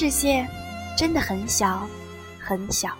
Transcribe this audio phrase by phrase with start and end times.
[0.00, 0.48] 世界
[0.96, 1.86] 真的很小，
[2.38, 2.96] 很小，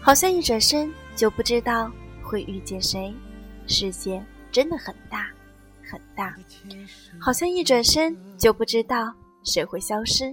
[0.00, 1.90] 好像一转身就不知道
[2.22, 3.12] 会遇见谁。
[3.66, 5.26] 世界真的很大，
[5.82, 6.32] 很大，
[7.20, 10.32] 好像一转身就不知道谁会消失。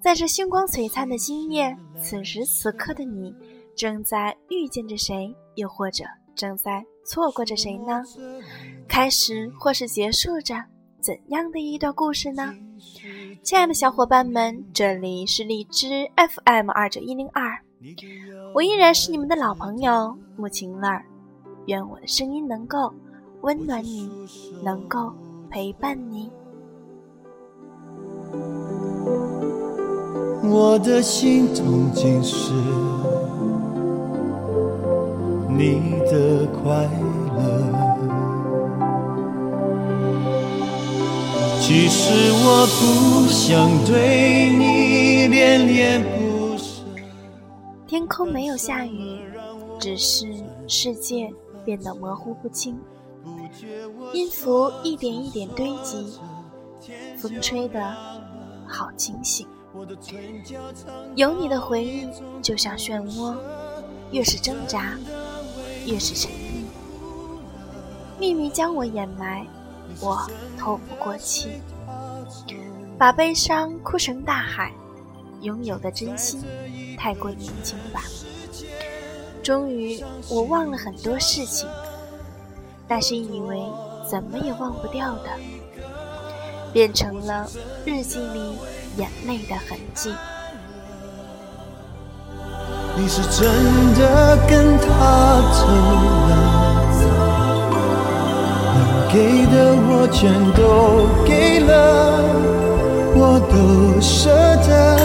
[0.00, 3.34] 在这星光璀璨的今夜，此时此刻的你，
[3.76, 6.04] 正在遇见着谁，又或者
[6.34, 8.02] 正在错过着谁呢？
[8.88, 10.64] 开始或是结束着
[11.02, 12.54] 怎样的一段故事呢？
[13.44, 17.60] 亲爱的小伙伴们，这里是荔枝 FM 二九一零二，
[18.54, 21.04] 我依然是你们的老朋友木晴儿。
[21.66, 22.90] 愿我的声音能够
[23.42, 24.10] 温暖你，
[24.62, 25.12] 能够
[25.50, 26.30] 陪伴你。
[30.50, 32.54] 我的心痛竟是
[35.50, 36.88] 你的快
[37.36, 37.73] 乐。
[41.66, 46.82] 其实我不想对你恋恋不舍。
[47.86, 49.18] 天空没有下雨，
[49.80, 50.26] 只是
[50.68, 51.32] 世界
[51.64, 52.78] 变得模糊不清，
[54.12, 56.20] 音符一点一点堆积，
[57.16, 57.96] 风吹得
[58.68, 59.48] 好清醒。
[61.14, 62.06] 有你的回忆
[62.42, 63.34] 就像漩涡，
[64.10, 64.98] 越是挣扎，
[65.86, 66.66] 越是沉溺。
[68.20, 69.46] 秘密将我掩埋，
[70.00, 70.26] 我
[70.58, 71.60] 透不过气。
[72.98, 74.72] 把悲伤哭成大海，
[75.40, 76.42] 拥有的真心
[76.96, 78.02] 太过年轻吧。
[79.42, 81.68] 终于，我忘了很多事情，
[82.88, 83.62] 那些以为
[84.10, 85.30] 怎么也忘不掉的，
[86.72, 87.48] 变成了
[87.84, 88.56] 日记里。
[88.96, 90.14] 眼泪的痕迹。
[92.96, 93.44] 你是真
[93.94, 94.86] 的跟他
[95.52, 96.53] 走了，能
[99.14, 102.20] 给的我全都给了，
[103.14, 104.98] 我都舍得，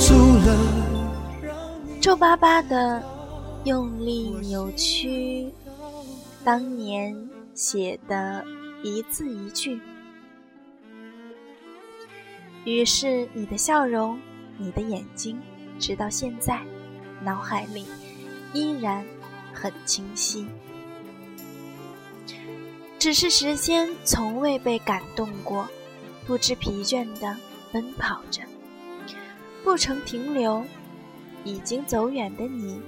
[0.00, 0.14] 除
[0.44, 0.58] 了
[2.00, 3.00] 皱巴巴的
[3.62, 5.48] 用力扭曲
[6.42, 7.16] 当年
[7.54, 8.44] 写的
[8.82, 9.80] 一字一句。
[12.64, 14.18] 于是，你的笑容，
[14.58, 15.40] 你的眼睛，
[15.78, 16.60] 直到现在，
[17.22, 17.86] 脑海里
[18.52, 19.04] 依然
[19.52, 20.44] 很清晰。
[23.04, 25.68] 只是时间从未被感动过，
[26.26, 27.36] 不知疲倦地
[27.70, 28.40] 奔跑着，
[29.62, 30.64] 不曾停留。
[31.44, 32.80] 已经走远的你，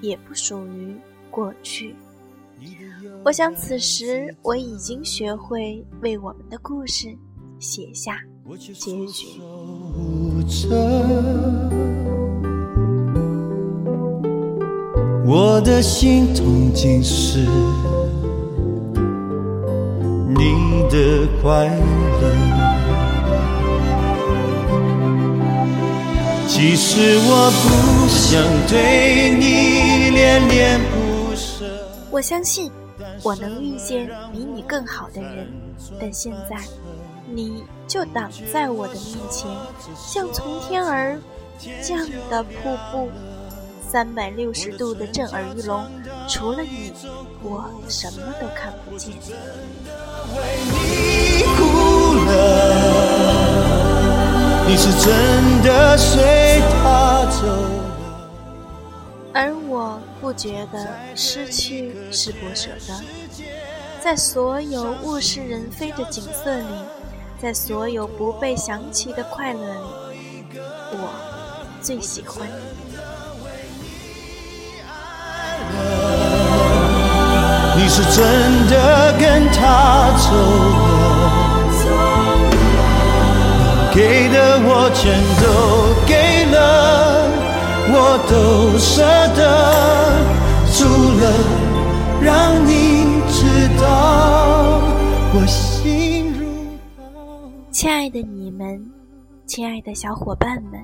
[0.00, 0.96] 也不属于
[1.30, 1.94] 过去。
[3.22, 7.14] 我想，此时我已经学会为我们的故事
[7.58, 8.18] 写下。
[8.56, 9.38] 结局。
[15.26, 17.46] 我的心痛尽是
[20.88, 22.22] 的快乐。
[26.48, 31.64] 其实我不想对你恋恋不舍。
[32.10, 32.70] 我相信
[33.22, 35.48] 我能遇见比你更好的人，
[36.00, 36.56] 但现在。
[37.34, 39.48] 你就挡在我的面前，
[39.96, 41.18] 像从天而
[41.80, 43.08] 降的瀑布，
[43.88, 45.82] 三百六十度的震耳欲聋。
[46.28, 46.92] 除了你，
[47.42, 49.14] 我什么都看不见。
[54.66, 57.46] 你是真的随他走
[59.34, 63.00] 而我不觉得失去是不舍的。
[64.02, 66.64] 在所有物是人非的景色里。
[67.40, 69.80] 在所有不被想起的快乐里，
[70.92, 71.10] 我
[71.82, 72.46] 最喜欢
[75.98, 76.01] 你。
[77.82, 78.22] 你是真
[78.68, 80.30] 的跟他走
[80.78, 81.90] 了，
[83.92, 85.44] 给的我全都
[86.06, 86.56] 给了，
[87.90, 87.94] 我
[88.30, 89.02] 都舍
[89.34, 89.40] 得，
[90.70, 90.86] 除
[91.18, 91.24] 了
[92.22, 92.30] 让
[92.64, 92.70] 你
[93.32, 93.42] 知
[93.82, 93.84] 道
[95.34, 96.46] 我心如
[96.96, 97.02] 刀。
[97.72, 98.80] 亲爱的你们，
[99.44, 100.80] 亲爱的小伙伴们，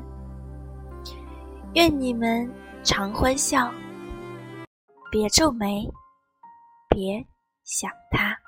[1.75, 2.51] 愿你们
[2.83, 3.71] 常欢笑，
[5.13, 5.89] 别皱眉，
[6.99, 7.25] 别
[7.63, 8.48] 想他。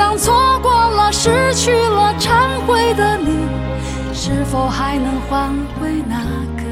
[0.00, 3.46] 当错过了、失去了、忏悔的你。
[4.14, 6.24] 是否还能换回那
[6.56, 6.64] 个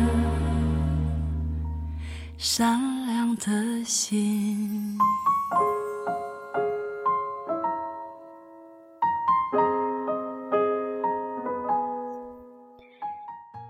[2.39, 4.97] 善良的心？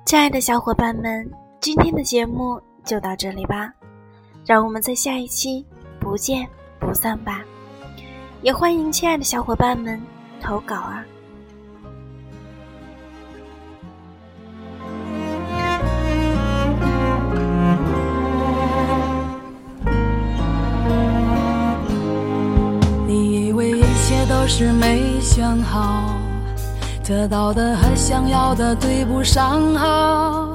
[0.05, 1.28] 亲爱的小伙伴们，
[1.60, 3.72] 今天的节目就到这里吧，
[4.46, 5.66] 让我们在下一期
[5.99, 7.43] 不见不散吧。
[8.40, 10.00] 也欢迎亲爱的小伙伴们
[10.40, 11.05] 投稿啊！
[23.08, 26.14] 你以为一切都是没选好，
[27.05, 30.55] 得到的和想要的对不上号。